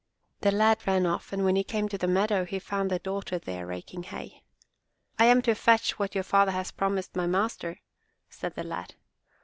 The 0.39 0.49
lad 0.51 0.87
ran 0.87 1.05
off 1.05 1.31
and 1.31 1.45
when 1.45 1.55
he 1.55 1.63
came 1.63 1.87
to 1.89 1.97
the 1.99 2.07
meadow 2.07 2.43
he 2.43 2.57
found 2.57 2.89
the 2.89 2.97
daughter 2.97 3.37
there 3.37 3.67
raking 3.67 4.01
hay. 4.01 4.41
"I 5.19 5.25
am 5.25 5.43
to 5.43 5.53
fetch 5.53 5.99
what 5.99 6.15
your 6.15 6.23
father 6.23 6.53
has 6.53 6.71
promised 6.71 7.15
my 7.15 7.27
master," 7.27 7.81
said 8.27 8.55
the 8.55 8.63
lad. 8.63 8.95